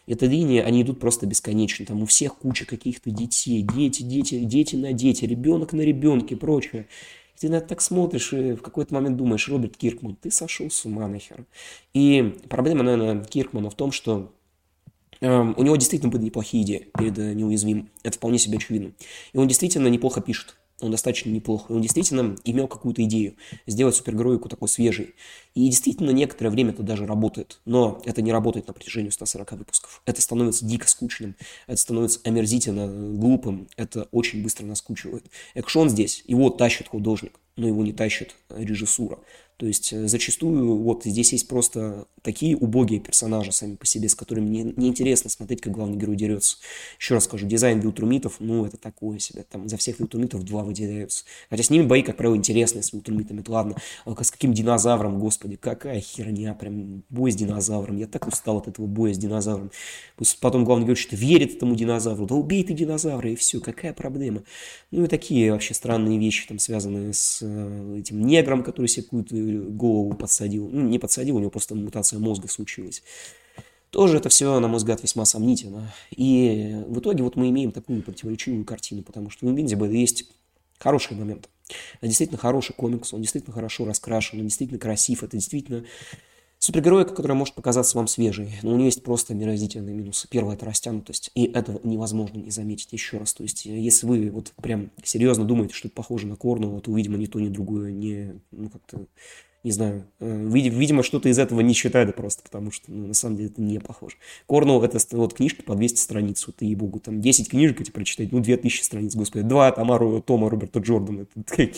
Эта 0.06 0.26
линия, 0.26 0.64
они 0.64 0.82
идут 0.82 0.98
просто 1.00 1.26
бесконечно. 1.26 1.86
Там 1.86 2.02
у 2.02 2.06
всех 2.06 2.36
куча 2.36 2.66
каких-то 2.66 3.10
детей, 3.10 3.62
дети, 3.62 4.02
дети, 4.02 4.40
дети 4.40 4.76
на 4.76 4.92
дети, 4.92 5.24
ребенок 5.24 5.72
на 5.72 5.82
ребенке, 5.82 6.36
прочее. 6.36 6.86
ты 7.38 7.48
на 7.48 7.56
это 7.56 7.68
так 7.68 7.80
смотришь 7.80 8.32
и 8.32 8.52
в 8.52 8.62
какой-то 8.62 8.94
момент 8.94 9.16
думаешь, 9.16 9.48
Роберт 9.48 9.76
Киркман, 9.76 10.16
ты 10.16 10.30
сошел 10.30 10.70
с 10.70 10.84
ума 10.84 11.06
нахер. 11.06 11.44
И 11.94 12.36
проблема, 12.48 12.82
наверное, 12.82 13.24
Киркмана 13.24 13.70
в 13.70 13.74
том, 13.74 13.92
что 13.92 14.32
Эм, 15.20 15.54
у 15.56 15.62
него 15.62 15.76
действительно 15.76 16.10
были 16.10 16.22
неплохие 16.22 16.62
идеи 16.64 16.88
перед 16.96 17.18
э, 17.18 17.34
неуязвимым. 17.34 17.90
Это 18.02 18.16
вполне 18.16 18.38
себе 18.38 18.56
очевидно. 18.56 18.92
И 19.32 19.38
он 19.38 19.48
действительно 19.48 19.88
неплохо 19.88 20.20
пишет. 20.22 20.56
Он 20.80 20.90
достаточно 20.90 21.30
неплохо. 21.30 21.72
Он 21.72 21.80
действительно 21.80 22.36
имел 22.44 22.68
какую-то 22.68 23.02
идею 23.04 23.36
сделать 23.66 23.94
супергероику 23.94 24.48
такой 24.48 24.68
свежей. 24.68 25.14
И 25.54 25.68
действительно 25.68 26.10
некоторое 26.10 26.50
время 26.50 26.70
это 26.72 26.82
даже 26.82 27.06
работает. 27.06 27.60
Но 27.64 28.00
это 28.04 28.22
не 28.22 28.32
работает 28.32 28.66
на 28.68 28.72
протяжении 28.72 29.10
140 29.10 29.52
выпусков. 29.52 30.02
Это 30.06 30.20
становится 30.22 30.64
дико 30.64 30.88
скучным. 30.88 31.36
Это 31.66 31.76
становится 31.76 32.20
омерзительно 32.24 33.16
глупым. 33.16 33.68
Это 33.76 34.08
очень 34.12 34.42
быстро 34.42 34.64
наскучивает. 34.64 35.26
Экшон 35.54 35.90
здесь. 35.90 36.24
Его 36.26 36.50
тащит 36.50 36.88
художник, 36.88 37.38
но 37.60 37.68
его 37.68 37.82
не 37.84 37.92
тащит 37.92 38.34
режиссура. 38.48 39.18
То 39.60 39.66
есть 39.66 39.92
э, 39.92 40.08
зачастую 40.08 40.78
вот 40.78 41.04
здесь 41.04 41.32
есть 41.32 41.46
просто 41.46 42.06
такие 42.22 42.56
убогие 42.56 42.98
персонажи 42.98 43.52
сами 43.52 43.76
по 43.76 43.84
себе, 43.84 44.08
с 44.08 44.14
которыми 44.14 44.48
не, 44.48 44.62
неинтересно 44.74 45.28
смотреть, 45.28 45.60
как 45.60 45.74
главный 45.74 45.98
герой 45.98 46.16
дерется. 46.16 46.56
Еще 46.98 47.12
раз 47.12 47.24
скажу, 47.24 47.46
дизайн 47.46 47.78
вилтрумитов, 47.78 48.36
ну, 48.38 48.64
это 48.64 48.78
такое 48.78 49.18
себе. 49.18 49.42
Там 49.42 49.68
за 49.68 49.76
всех 49.76 50.00
вилтрумитов 50.00 50.44
два 50.44 50.64
выделяются. 50.64 51.26
Хотя 51.50 51.62
с 51.62 51.68
ними 51.68 51.82
бои, 51.82 52.00
как 52.00 52.16
правило, 52.16 52.36
интересные 52.36 52.82
с 52.82 52.94
вилтрумитами. 52.94 53.40
Это 53.40 53.52
ладно. 53.52 53.76
А 54.06 54.24
с 54.24 54.30
каким 54.30 54.54
динозавром, 54.54 55.20
господи, 55.20 55.56
какая 55.56 56.00
херня. 56.00 56.54
Прям 56.54 57.02
бой 57.10 57.30
с 57.30 57.36
динозавром. 57.36 57.98
Я 57.98 58.06
так 58.06 58.26
устал 58.28 58.56
от 58.58 58.68
этого 58.68 58.86
боя 58.86 59.12
с 59.12 59.18
динозавром. 59.18 59.70
Потом 60.40 60.64
главный 60.64 60.84
герой 60.84 60.96
что-то 60.96 61.16
верит 61.16 61.56
этому 61.56 61.76
динозавру. 61.76 62.24
Да 62.24 62.34
убей 62.34 62.64
ты 62.64 62.72
динозавра, 62.72 63.30
и 63.30 63.36
все. 63.36 63.60
Какая 63.60 63.92
проблема? 63.92 64.42
Ну, 64.90 65.04
и 65.04 65.06
такие 65.06 65.52
вообще 65.52 65.74
странные 65.74 66.18
вещи, 66.18 66.48
там, 66.48 66.58
связанные 66.58 67.12
с 67.12 67.42
этим 67.98 68.24
негром, 68.26 68.62
который 68.62 68.86
себе 68.86 69.04
какую-то 69.04 69.34
голову 69.70 70.14
подсадил. 70.14 70.68
Ну, 70.68 70.88
не 70.88 70.98
подсадил, 70.98 71.36
у 71.36 71.40
него 71.40 71.50
просто 71.50 71.74
мутация 71.74 72.18
мозга 72.18 72.48
случилась. 72.48 73.02
Тоже 73.90 74.18
это 74.18 74.28
все, 74.28 74.60
на 74.60 74.68
мой 74.68 74.76
взгляд, 74.76 75.02
весьма 75.02 75.24
сомнительно. 75.24 75.92
И 76.10 76.76
в 76.86 77.00
итоге 77.00 77.24
вот 77.24 77.36
мы 77.36 77.48
имеем 77.50 77.72
такую 77.72 78.02
противоречивую 78.02 78.64
картину, 78.64 79.02
потому 79.02 79.30
что 79.30 79.46
в 79.46 79.50
Invincible 79.50 79.92
есть 79.92 80.30
хороший 80.78 81.16
момент. 81.16 81.48
Это 81.98 82.08
действительно 82.08 82.38
хороший 82.38 82.74
комикс, 82.74 83.12
он 83.12 83.20
действительно 83.20 83.54
хорошо 83.54 83.84
раскрашен, 83.84 84.40
он 84.40 84.46
действительно 84.46 84.78
красив, 84.78 85.22
это 85.22 85.36
действительно 85.36 85.84
супергероика, 86.60 87.14
которая 87.14 87.36
может 87.36 87.54
показаться 87.54 87.96
вам 87.96 88.06
свежей, 88.06 88.52
но 88.62 88.72
у 88.72 88.76
нее 88.76 88.86
есть 88.86 89.02
просто 89.02 89.34
мерозительные 89.34 89.94
минусы. 89.94 90.28
Первое– 90.28 90.54
это 90.56 90.66
растянутость, 90.66 91.30
и 91.34 91.46
этого 91.46 91.80
невозможно 91.82 92.38
не 92.38 92.50
заметить 92.50 92.92
еще 92.92 93.18
раз. 93.18 93.32
То 93.32 93.42
есть, 93.42 93.64
если 93.64 94.06
вы 94.06 94.30
вот 94.30 94.52
прям 94.62 94.90
серьезно 95.02 95.44
думаете, 95.44 95.74
что 95.74 95.88
это 95.88 95.94
похоже 95.96 96.26
на 96.26 96.36
Корнелла, 96.36 96.80
то, 96.80 96.94
видимо, 96.94 97.16
ни 97.16 97.26
то, 97.26 97.40
ни 97.40 97.48
другое 97.48 97.90
не, 97.90 98.40
ну, 98.52 98.68
как-то 98.68 99.06
не 99.62 99.72
знаю, 99.72 100.06
э, 100.20 100.48
видимо, 100.48 101.02
что-то 101.02 101.28
из 101.28 101.38
этого 101.38 101.60
не 101.60 101.74
считали 101.74 102.12
просто, 102.12 102.42
потому 102.42 102.70
что, 102.70 102.90
ну, 102.90 103.08
на 103.08 103.14
самом 103.14 103.36
деле, 103.36 103.50
это 103.50 103.60
не 103.60 103.78
похоже. 103.78 104.16
Корнелл— 104.46 104.82
это 104.84 104.98
вот 105.12 105.34
книжка 105.34 105.62
по 105.62 105.74
200 105.74 105.98
страниц, 105.98 106.46
вот, 106.46 106.56
и 106.60 106.74
богу, 106.74 106.98
там 106.98 107.20
10 107.20 107.50
книжек 107.50 107.80
эти 107.80 107.90
прочитать, 107.90 108.32
ну, 108.32 108.40
2000 108.40 108.82
страниц, 108.82 109.14
господи, 109.14 109.44
два 109.44 109.70
тома, 109.72 110.22
тома 110.22 110.48
Роберта 110.48 110.80
Джордана, 110.80 111.26
это, 111.36 111.62
это 111.62 111.76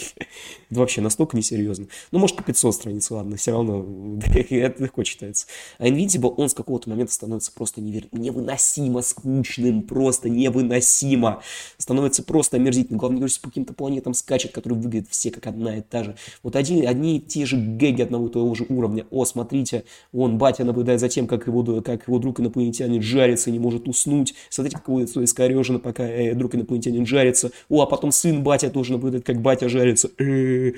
вообще 0.71 1.01
настолько 1.01 1.37
несерьезно. 1.37 1.89
Ну, 2.13 2.21
может, 2.21 2.37
по 2.37 2.45
500 2.45 2.75
страниц, 2.75 3.11
ладно, 3.11 3.37
все 3.37 3.51
равно 3.51 4.19
это 4.35 4.83
легко 4.83 5.03
читается. 5.03 5.47
А 5.79 5.89
Invincible, 5.89 6.33
он 6.37 6.49
с 6.49 6.55
какого-то 6.55 6.89
момента 6.89 7.13
становится 7.13 7.51
просто 7.51 7.81
невер... 7.81 8.05
невыносимо 8.13 9.03
скучным, 9.03 9.83
просто 9.83 10.29
невыносимо. 10.29 11.43
Становится 11.79 12.23
просто 12.23 12.59
омерзительным. 12.59 12.99
Главное, 12.99 13.19
говорю, 13.19 13.35
по 13.43 13.49
каким-то 13.49 13.75
планетам 13.75 14.15
скачет, 14.15 14.53
которые 14.53 14.79
выглядят 14.79 15.09
все 15.11 15.31
как 15.31 15.47
одна 15.47 15.79
и 15.79 15.81
та 15.81 16.05
же. 16.05 16.17
Вот 16.43 16.57
один, 16.57 16.87
одни 16.87 17.17
и 17.17 17.21
те 17.21 17.45
же 17.45 17.57
гэги 17.77 18.03
одного 18.03 18.29
и 18.29 18.31
того 18.31 18.55
же 18.55 18.67
уровня. 18.69 19.07
О, 19.11 19.25
смотрите, 19.25 19.85
он, 20.13 20.39
батя, 20.39 20.65
наблюдает 20.65 21.01
за 21.01 21.09
тем, 21.09 21.27
как 21.27 21.47
его, 21.47 21.83
как 21.83 22.09
его 22.09 22.19
друг 22.19 22.41
инопланетянин 22.41 23.03
жарится 23.03 23.51
и 23.51 23.53
не 23.53 23.59
может 23.59 23.89
уснуть. 23.89 24.35
Смотрите, 24.49 24.79
как 24.79 24.89
лицо 24.89 25.23
искорежено, 25.23 25.79
пока 25.79 26.05
э, 26.05 26.35
друг 26.35 26.55
инопланетянин 26.55 27.07
жарится. 27.07 27.51
О, 27.69 27.83
а 27.83 27.87
потом 27.87 28.13
сын 28.13 28.43
батя 28.43 28.71
тоже 28.71 28.93
наблюдает, 28.93 29.25
как 29.25 29.41
батя 29.41 29.69
жарится. 29.69 30.11
Э-э-э. 30.19 30.75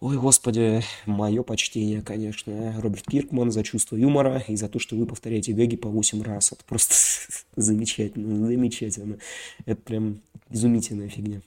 Ой, 0.00 0.18
господи, 0.18 0.82
мое 1.06 1.42
почтение, 1.42 2.02
конечно, 2.02 2.78
Роберт 2.82 3.06
Киркман 3.06 3.50
за 3.50 3.64
чувство 3.64 3.96
юмора 3.96 4.44
и 4.46 4.54
за 4.54 4.68
то, 4.68 4.78
что 4.78 4.94
вы 4.94 5.06
повторяете 5.06 5.54
гэги 5.54 5.76
по 5.76 5.88
8 5.88 6.22
раз. 6.22 6.52
Это 6.52 6.62
просто 6.64 6.94
замечательно, 7.56 8.46
замечательно. 8.46 9.16
Это 9.64 9.80
прям 9.80 10.20
изумительная 10.50 11.08
фигня. 11.08 11.40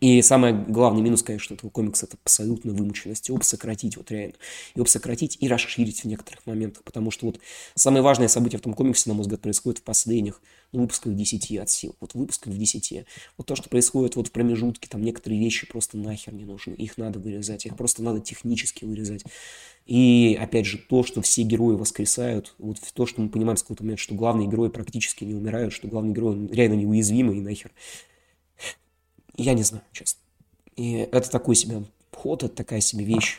И 0.00 0.20
самый 0.20 0.52
главный 0.52 1.00
минус, 1.00 1.22
конечно, 1.22 1.54
этого 1.54 1.70
комикса– 1.70 2.06
это 2.06 2.16
абсолютно 2.22 2.72
вымученность. 2.72 3.28
Его 3.28 3.40
сократить, 3.40 3.96
вот 3.96 4.10
реально. 4.10 4.34
Его 4.74 4.84
бы 4.84 4.90
сократить 4.90 5.38
и 5.40 5.46
расширить 5.46 6.02
в 6.02 6.06
некоторых 6.06 6.44
моментах. 6.44 6.82
Потому 6.82 7.12
что 7.12 7.26
вот 7.26 7.38
самое 7.76 8.02
важное 8.02 8.26
событие 8.26 8.58
в 8.58 8.62
том 8.62 8.74
комиксе, 8.74 9.08
на 9.08 9.14
мой 9.14 9.22
взгляд, 9.22 9.40
происходит 9.40 9.78
в 9.78 9.82
последних 9.82 10.42
ну, 10.72 10.82
выпусках 10.82 11.14
10 11.14 11.58
от 11.58 11.70
сил. 11.70 11.94
Вот 12.00 12.14
выпусках 12.14 12.52
в 12.52 12.58
10. 12.58 13.06
Вот 13.38 13.46
то, 13.46 13.54
что 13.54 13.68
происходит 13.68 14.16
вот 14.16 14.26
в 14.26 14.32
промежутке, 14.32 14.88
там 14.88 15.02
некоторые 15.02 15.40
вещи 15.40 15.68
просто 15.68 15.96
нахер 15.96 16.34
не 16.34 16.44
нужны. 16.44 16.72
Их 16.72 16.98
надо 16.98 17.20
вырезать, 17.20 17.64
их 17.64 17.76
просто 17.76 18.02
надо 18.02 18.20
технически 18.20 18.84
вырезать. 18.84 19.22
И, 19.86 20.36
опять 20.40 20.66
же, 20.66 20.78
то, 20.78 21.04
что 21.04 21.22
все 21.22 21.42
герои 21.42 21.76
воскресают, 21.76 22.56
вот 22.58 22.78
то, 22.92 23.06
что 23.06 23.20
мы 23.20 23.28
понимаем 23.28 23.56
с 23.56 23.62
какого-то 23.62 23.84
момента, 23.84 24.02
что 24.02 24.16
главные 24.16 24.48
герои 24.48 24.68
практически 24.68 25.22
не 25.22 25.34
умирают, 25.34 25.72
что 25.72 25.86
главный 25.86 26.12
герой 26.12 26.48
реально 26.48 26.74
неуязвимый 26.74 27.38
и 27.38 27.40
нахер 27.40 27.70
я 29.42 29.54
не 29.54 29.62
знаю, 29.62 29.84
честно. 29.92 30.20
И 30.76 30.92
это 30.94 31.30
такой 31.30 31.54
себе 31.54 31.84
вход, 32.10 32.42
это 32.42 32.54
такая 32.54 32.80
себе 32.80 33.04
вещь. 33.04 33.38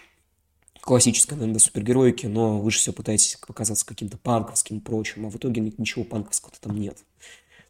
Классическая, 0.82 1.36
наверное, 1.36 1.60
супергероики, 1.60 2.27
но 2.27 2.60
вы 2.60 2.72
же 2.72 2.77
все 2.77 2.94
пытаетесь 2.94 3.38
показаться 3.46 3.86
каким-то 3.86 4.18
панковским 4.18 4.77
и 4.77 4.82
прочим, 4.82 5.25
а 5.25 5.30
в 5.30 5.36
итоге 5.36 5.62
ничего 5.77 6.06
панковского-то 6.06 6.62
там 6.62 6.80
нет. 6.80 6.98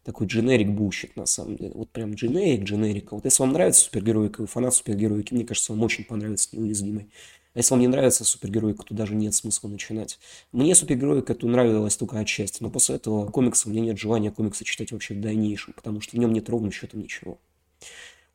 Такой 0.03 0.27
дженерик 0.27 0.69
бущит, 0.69 1.15
на 1.15 1.25
самом 1.25 1.57
деле. 1.57 1.71
Вот 1.73 1.89
прям 1.89 2.13
дженерик, 2.13 2.63
дженерика. 2.63 3.15
Вот 3.15 3.25
если 3.25 3.41
вам 3.41 3.53
нравится 3.53 3.81
супергероика, 3.81 4.41
вы 4.41 4.47
фанат 4.47 4.73
супергероики, 4.73 5.33
мне 5.33 5.45
кажется, 5.45 5.73
вам 5.73 5.83
очень 5.83 6.05
понравится 6.05 6.49
неуязвимый. 6.53 7.09
А 7.53 7.59
если 7.59 7.73
вам 7.73 7.81
не 7.81 7.87
нравится 7.87 8.23
супергероика, 8.23 8.83
то 8.83 8.93
даже 8.93 9.15
нет 9.15 9.33
смысла 9.33 9.67
начинать. 9.67 10.19
Мне 10.51 10.75
супергероика 10.75 11.33
это 11.33 11.47
нравилось 11.47 11.97
только 11.97 12.19
отчасти, 12.19 12.61
но 12.61 12.69
после 12.69 12.97
этого 12.97 13.31
комикса 13.31 13.67
у 13.67 13.71
меня 13.71 13.81
нет 13.81 13.97
желания 13.97 14.31
комикса 14.31 14.63
читать 14.63 14.91
вообще 14.91 15.15
в 15.15 15.21
дальнейшем, 15.21 15.73
потому 15.73 15.99
что 15.99 16.15
в 16.15 16.19
нем 16.19 16.31
нет 16.33 16.47
ровным 16.49 16.71
счетом 16.71 17.01
ничего. 17.01 17.39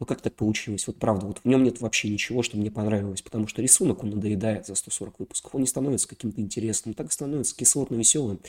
Ну 0.03 0.07
как 0.07 0.21
так 0.21 0.35
получилось? 0.35 0.85
Вот 0.89 0.99
правда, 0.99 1.27
вот 1.27 1.39
в 1.39 1.45
нем 1.45 1.63
нет 1.63 1.81
вообще 1.81 2.09
ничего, 2.09 2.43
что 2.43 2.57
мне 2.57 2.73
понравилось, 2.73 3.23
потому 3.23 3.47
что 3.47 3.63
рисунок, 3.63 4.03
он 4.03 4.11
надоедает 4.11 4.67
за 4.67 4.75
140 4.75 5.21
выпусков, 5.21 5.55
он 5.55 5.61
не 5.61 5.69
становится 5.69 6.09
каким-то 6.09 6.41
интересным, 6.41 6.93
так 6.93 7.13
становится 7.13 7.55
кислотно-веселым, 7.55 8.41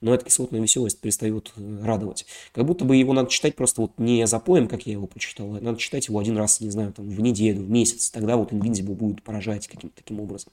но 0.00 0.14
эта 0.14 0.24
кислотная 0.24 0.62
веселость 0.62 0.98
перестает 1.02 1.52
э, 1.56 1.84
радовать. 1.84 2.24
Как 2.54 2.64
будто 2.64 2.86
бы 2.86 2.96
его 2.96 3.12
надо 3.12 3.28
читать 3.28 3.54
просто 3.54 3.82
вот 3.82 3.98
не 3.98 4.26
за 4.26 4.38
поем, 4.38 4.66
как 4.66 4.86
я 4.86 4.94
его 4.94 5.06
прочитал, 5.06 5.54
а 5.54 5.60
надо 5.60 5.78
читать 5.78 6.08
его 6.08 6.18
один 6.18 6.38
раз, 6.38 6.62
не 6.62 6.70
знаю, 6.70 6.90
там, 6.94 7.06
в 7.06 7.20
неделю, 7.20 7.60
в 7.60 7.68
месяц, 7.68 8.08
тогда 8.08 8.38
вот 8.38 8.52
Invincible 8.52 8.94
будет 8.94 9.22
поражать 9.22 9.68
каким-то 9.68 9.94
таким 9.94 10.20
образом. 10.20 10.52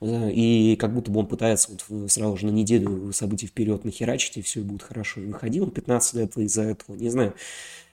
Э, 0.00 0.30
и 0.32 0.76
как 0.76 0.94
будто 0.94 1.10
бы 1.10 1.20
он 1.20 1.26
пытается 1.26 1.72
вот 1.72 2.10
сразу 2.10 2.38
же 2.38 2.46
на 2.46 2.52
неделю 2.52 3.12
событий 3.12 3.48
вперед 3.48 3.84
нахерачить, 3.84 4.38
и 4.38 4.40
все 4.40 4.62
будет 4.62 4.82
хорошо. 4.82 5.20
И 5.20 5.26
выходил 5.26 5.64
он 5.64 5.72
15 5.72 6.14
лет 6.14 6.38
из-за 6.38 6.62
этого, 6.62 6.96
не 6.96 7.10
знаю. 7.10 7.34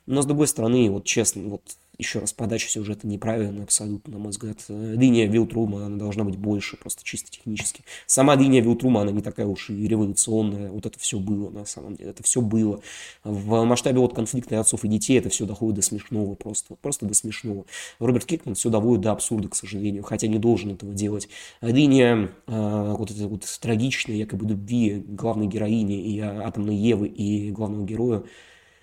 Но 0.08 0.22
с 0.22 0.26
другой 0.26 0.48
стороны, 0.48 0.90
вот 0.90 1.04
честно, 1.06 1.44
вот 1.50 1.62
еще 1.98 2.20
раз, 2.20 2.32
подача 2.32 2.70
сюжета 2.70 3.08
неправильная 3.08 3.64
абсолютно, 3.64 4.14
на 4.14 4.20
мой 4.20 4.30
взгляд. 4.30 4.60
Линия 4.70 5.28
Вилтрума, 5.28 5.86
она 5.86 5.98
должна 5.98 6.24
быть 6.24 6.38
больше, 6.38 6.78
просто 6.78 7.04
чисто 7.04 7.32
технически. 7.32 7.84
Сама 8.06 8.36
линия 8.36 8.62
Вилтрума, 8.62 9.02
она 9.02 9.12
не 9.12 9.22
такая 9.22 9.48
уж 9.48 9.70
и 9.70 9.88
революционная. 9.88 10.72
Вот 10.72 10.86
это 10.86 11.00
все 11.00 11.20
было, 11.20 11.50
на 11.50 11.66
самом 11.66 11.96
деле. 11.96 12.12
Это 12.12 12.24
все 12.24 12.42
было. 12.42 12.82
В 13.24 13.64
масштабе 13.64 14.00
вот 14.00 14.14
конфликта 14.14 14.60
отцов 14.60 14.86
и 14.86 14.88
детей 14.88 15.18
это 15.18 15.30
все 15.30 15.46
доходит 15.46 15.78
до 15.78 15.82
смешного 15.82 16.36
просто. 16.36 16.76
Просто 16.76 17.06
до 17.08 17.16
смешного. 17.16 17.66
Роберт 18.00 18.26
Кикман 18.26 18.54
все 18.56 18.70
доводит 18.70 19.02
до 19.02 19.12
абсурда, 19.12 19.50
к 19.50 19.56
сожалению, 19.56 20.04
хотя 20.04 20.28
не 20.28 20.38
должен 20.38 20.72
этого 20.72 20.94
делать. 20.94 21.28
Линия 21.62 22.30
э, 22.46 22.96
вот 22.98 23.10
этой 23.10 23.26
вот 23.26 23.44
трагичной, 23.60 24.18
якобы 24.18 24.46
любви 24.46 25.04
главной 25.06 25.48
героини 25.48 26.00
и 26.00 26.20
атомной 26.20 26.76
Евы 26.76 27.08
и 27.08 27.52
главного 27.52 27.86
героя, 27.86 28.24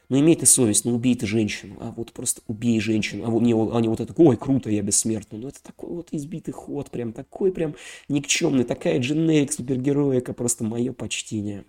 ну, 0.08 0.20
имей 0.20 0.36
ты 0.36 0.46
совесть, 0.46 0.84
ну, 0.84 0.94
убей 0.94 1.14
ты 1.14 1.26
женщину, 1.26 1.76
а 1.80 1.92
вот 1.96 2.12
просто 2.12 2.42
убей 2.46 2.80
женщину, 2.80 3.24
а 3.26 3.30
вот 3.30 3.42
не, 3.42 3.54
а 3.54 3.80
не 3.80 3.88
вот 3.88 4.00
это, 4.00 4.12
ой, 4.16 4.36
круто, 4.36 4.70
я 4.70 4.82
бессмертный. 4.82 5.38
Ну, 5.38 5.48
это 5.48 5.62
такой 5.62 5.90
вот 5.90 6.08
избитый 6.12 6.52
ход, 6.52 6.90
прям 6.90 7.12
такой 7.12 7.52
прям 7.52 7.74
никчемный, 8.08 8.64
такая 8.64 8.98
дженерик 8.98 9.52
супергероика, 9.52 10.32
просто 10.34 10.64
мое 10.64 10.92
почтение. 10.92 11.64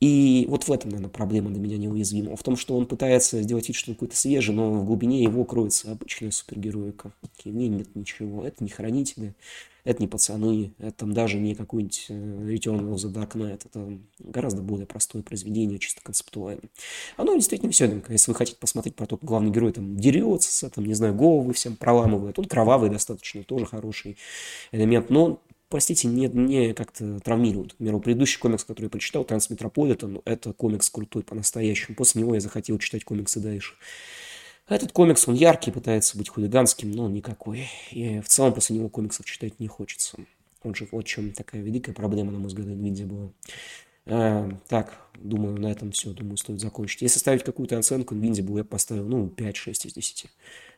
И 0.00 0.46
вот 0.48 0.64
в 0.64 0.72
этом, 0.72 0.90
наверное, 0.90 1.10
проблема 1.10 1.50
для 1.50 1.60
меня 1.60 1.76
неуязвима. 1.76 2.34
В 2.34 2.42
том, 2.42 2.56
что 2.56 2.74
он 2.74 2.86
пытается 2.86 3.42
сделать 3.42 3.68
вид, 3.68 3.76
что 3.76 3.90
он 3.90 3.96
какой-то 3.96 4.16
свежий, 4.16 4.54
но 4.54 4.72
в 4.72 4.86
глубине 4.86 5.22
его 5.22 5.44
кроется 5.44 5.92
обычная 5.92 6.30
супергероика. 6.30 7.12
В 7.44 7.46
ней 7.46 7.68
нет 7.68 7.94
ничего. 7.94 8.46
Это 8.46 8.64
не 8.64 8.70
хранители, 8.70 9.34
это 9.84 10.02
не 10.02 10.08
пацаны, 10.08 10.72
это 10.78 10.92
там 10.92 11.12
даже 11.12 11.38
не 11.38 11.54
какой-нибудь 11.54 12.06
э, 12.08 12.14
Return 12.14 12.80
of 12.92 12.96
the 12.96 13.12
Dark 13.12 13.32
Knight. 13.32 13.62
Это 13.64 13.98
гораздо 14.18 14.62
более 14.62 14.86
простое 14.86 15.22
произведение, 15.22 15.78
чисто 15.78 16.00
концептуально. 16.02 16.68
Оно 17.16 17.34
действительно 17.34 17.70
веселенькое. 17.70 18.14
Если 18.14 18.30
вы 18.30 18.36
хотите 18.36 18.58
посмотреть 18.58 18.96
про 18.96 19.06
то, 19.06 19.16
как 19.16 19.28
главный 19.28 19.50
герой 19.50 19.72
там 19.72 19.96
дерется, 19.96 20.68
там, 20.70 20.84
не 20.84 20.94
знаю, 20.94 21.14
головы 21.14 21.52
всем 21.52 21.76
проламывает. 21.76 22.38
Он 22.38 22.44
кровавый 22.44 22.90
достаточно, 22.90 23.42
тоже 23.44 23.66
хороший 23.66 24.16
элемент. 24.72 25.10
Но 25.10 25.40
простите, 25.70 26.08
не, 26.08 26.26
не 26.26 26.74
как-то 26.74 27.20
травмируют. 27.20 27.76
Например, 27.78 28.00
предыдущий 28.00 28.38
комикс, 28.38 28.64
который 28.64 28.86
я 28.86 28.90
прочитал, 28.90 29.24
Трансметрополитен, 29.24 30.20
это 30.24 30.52
комикс 30.52 30.90
крутой 30.90 31.22
по-настоящему. 31.22 31.96
После 31.96 32.22
него 32.22 32.34
я 32.34 32.40
захотел 32.40 32.78
читать 32.78 33.04
комиксы 33.04 33.40
дальше. 33.40 33.74
Этот 34.70 34.92
комикс, 34.92 35.26
он 35.26 35.34
яркий, 35.34 35.72
пытается 35.72 36.16
быть 36.16 36.28
хулиганским, 36.28 36.92
но 36.92 37.08
никакой. 37.08 37.68
И 37.90 38.20
в 38.20 38.28
целом 38.28 38.54
после 38.54 38.76
него 38.76 38.88
комиксов 38.88 39.26
читать 39.26 39.58
не 39.58 39.66
хочется. 39.66 40.16
Он 40.62 40.76
же 40.76 40.86
вот 40.92 41.02
чем 41.06 41.32
такая 41.32 41.60
великая 41.60 41.92
проблема, 41.92 42.30
на 42.30 42.38
мой 42.38 42.46
взгляд, 42.46 42.68
Nvidia 42.68 43.04
была. 43.04 43.32
А, 44.06 44.48
так, 44.68 44.96
думаю, 45.16 45.60
на 45.60 45.72
этом 45.72 45.90
все, 45.90 46.12
думаю, 46.12 46.36
стоит 46.36 46.60
закончить. 46.60 47.02
Если 47.02 47.18
ставить 47.18 47.42
какую-то 47.42 47.78
оценку, 47.78 48.14
Nvidia 48.14 48.44
бы 48.44 48.58
я 48.58 48.64
поставил, 48.64 49.08
ну, 49.08 49.26
5-6 49.26 49.88
из 49.88 49.94
10. 49.94 50.26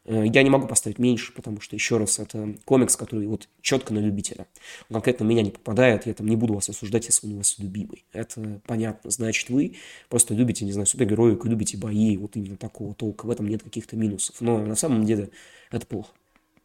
Э, 0.05 0.25
я 0.27 0.43
не 0.43 0.51
могу 0.51 0.67
поставить 0.67 0.99
меньше, 0.99 1.33
потому 1.33 1.61
что, 1.61 1.77
еще 1.77 1.97
раз, 1.97 2.19
это 2.19 2.55
комикс, 2.65 2.97
который 2.97 3.27
вот 3.27 3.49
четко 3.61 3.95
на 3.95 3.99
любителя. 3.99 4.47
Он 4.89 4.95
конкретно 4.95 5.25
меня 5.25 5.43
не 5.43 5.51
попадает, 5.51 6.07
я 6.07 6.15
там 6.15 6.27
не 6.27 6.37
буду 6.37 6.55
вас 6.55 6.69
осуждать, 6.69 7.07
если 7.07 7.27
он 7.27 7.35
у 7.35 7.37
вас 7.39 7.59
любимый. 7.59 8.05
Это 8.13 8.61
понятно. 8.67 9.11
Значит, 9.11 9.51
вы 9.51 9.77
просто 10.09 10.35
любите, 10.35 10.65
не 10.65 10.73
знаю, 10.73 10.87
супергероику, 10.87 11.49
любите 11.49 11.77
бои, 11.77 12.17
вот 12.17 12.37
именно 12.37 12.57
такого 12.57 12.95
толка. 12.95 13.27
В 13.27 13.31
этом 13.31 13.49
нет 13.49 13.63
каких-то 13.63 13.97
минусов. 13.97 14.41
Но 14.41 14.59
на 14.59 14.75
самом 14.75 15.05
деле 15.05 15.31
это 15.71 15.87
плохо. 15.87 16.11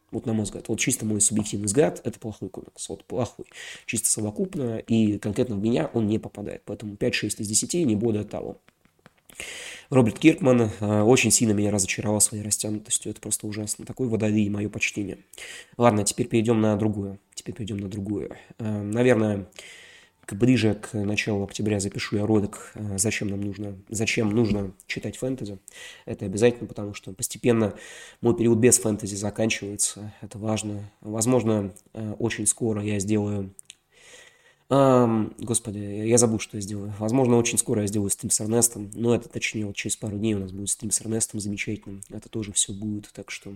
Вот 0.09 0.25
на 0.25 0.33
мой 0.33 0.45
взгляд. 0.45 0.69
Вот 0.69 0.79
чисто 0.79 1.05
мой 1.05 1.19
субъективный 1.19 1.65
взгляд, 1.65 2.01
это 2.05 2.17
плохой 2.17 2.49
комикс. 2.49 2.87
Вот 2.87 3.03
плохой. 3.03 3.45
Чисто 3.85 4.09
совокупно. 4.09 4.77
И 4.77 5.19
конкретно 5.19 5.55
в 5.57 5.61
меня 5.61 5.91
он 5.93 6.07
не 6.07 6.17
попадает. 6.17 6.61
Поэтому 6.65 6.93
5-6 6.95 7.41
из 7.41 7.47
10, 7.47 7.85
не 7.85 7.95
более 7.95 8.23
того. 8.23 8.61
Роберт 9.89 10.19
Киркман 10.19 10.69
э, 10.79 11.01
очень 11.01 11.31
сильно 11.31 11.53
меня 11.53 11.71
разочаровал 11.71 12.19
своей 12.19 12.43
растянутостью. 12.43 13.11
Это 13.11 13.21
просто 13.21 13.47
ужасно. 13.47 13.85
Такой 13.85 14.07
водолей, 14.07 14.49
мое 14.49 14.69
почтение. 14.69 15.19
Ладно, 15.77 16.03
теперь 16.03 16.27
перейдем 16.27 16.59
на 16.59 16.75
другую. 16.75 17.19
Теперь 17.33 17.55
перейдем 17.55 17.77
на 17.77 17.87
другую. 17.87 18.35
Э, 18.59 18.81
наверное, 18.81 19.47
ближе 20.29 20.75
к 20.75 20.93
началу 20.93 21.45
октября 21.45 21.79
запишу 21.79 22.17
я 22.17 22.25
ролик, 22.25 22.73
э, 22.75 22.97
зачем 22.97 23.29
нам 23.29 23.39
нужно, 23.39 23.77
зачем 23.87 24.29
нужно 24.31 24.73
читать 24.87 25.15
фэнтези. 25.15 25.57
Это 26.05 26.25
обязательно, 26.25 26.67
потому 26.67 26.93
что 26.93 27.13
постепенно 27.13 27.73
мой 28.19 28.35
период 28.35 28.57
без 28.57 28.79
фэнтези 28.79 29.15
заканчивается. 29.15 30.13
Это 30.21 30.37
важно. 30.37 30.91
Возможно, 30.99 31.73
очень 32.19 32.45
скоро 32.45 32.83
я 32.83 32.99
сделаю 32.99 33.53
Um, 34.69 35.33
господи, 35.37 35.77
я 35.79 36.17
забыл, 36.17 36.39
что 36.39 36.57
я 36.57 36.61
сделаю. 36.61 36.93
Возможно, 36.99 37.37
очень 37.37 37.57
скоро 37.57 37.81
я 37.81 37.87
сделаю 37.87 38.09
стрим 38.09 38.29
с 38.29 38.41
Эрнестом. 38.41 38.91
Но 38.93 39.15
это, 39.15 39.29
точнее, 39.29 39.65
вот 39.65 39.77
через 39.77 39.95
пару 39.95 40.17
дней 40.17 40.33
у 40.33 40.39
нас 40.39 40.51
будет 40.51 40.69
стрим 40.69 40.91
с 40.91 41.01
Эрнестом 41.01 41.39
замечательным. 41.39 42.01
Это 42.09 42.27
тоже 42.27 42.51
все 42.51 42.73
будет. 42.73 43.09
Так 43.13 43.31
что 43.31 43.55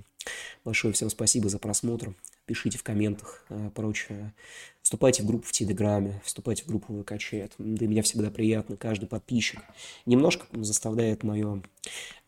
большое 0.63 0.93
всем 0.93 1.09
спасибо 1.09 1.49
за 1.49 1.59
просмотр. 1.59 2.15
Пишите 2.45 2.77
в 2.77 2.83
комментах, 2.83 3.43
э, 3.49 3.71
прочее. 3.75 4.33
Вступайте 4.81 5.23
в 5.23 5.25
группу 5.25 5.45
в 5.47 5.51
Телеграме, 5.51 6.21
вступайте 6.23 6.63
в 6.63 6.67
группу 6.67 6.93
ВК 7.01 7.17
Чат. 7.17 7.51
Для 7.57 7.87
меня 7.89 8.03
всегда 8.03 8.31
приятно. 8.31 8.77
Каждый 8.77 9.07
подписчик 9.07 9.61
немножко 10.05 10.45
заставляет 10.53 11.23
мое 11.23 11.61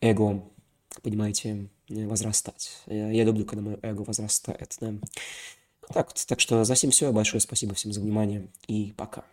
эго, 0.02 0.44
понимаете, 1.02 1.68
возрастать. 1.88 2.82
Я, 2.86 3.10
я 3.10 3.24
люблю, 3.24 3.46
когда 3.46 3.62
мое 3.62 3.78
эго 3.80 4.02
возрастает. 4.02 4.76
Да. 4.80 4.94
Так, 5.92 6.12
так 6.12 6.40
что 6.40 6.64
за 6.64 6.74
всем 6.74 6.90
все. 6.90 7.12
Большое 7.12 7.40
спасибо 7.40 7.74
всем 7.74 7.92
за 7.92 8.00
внимание 8.00 8.46
и 8.66 8.92
пока. 8.96 9.24